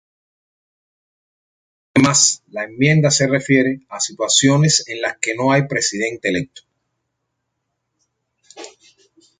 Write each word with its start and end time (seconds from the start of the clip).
Además, 1.93 2.41
la 2.47 2.63
enmienda 2.63 3.11
se 3.11 3.27
refiere 3.27 3.85
a 3.89 3.99
situaciones 3.99 4.83
en 4.87 4.99
las 4.99 5.17
que 5.21 5.35
no 5.35 5.51
hay 5.51 5.67
Presidente 5.67 6.29
electo. 6.29 6.63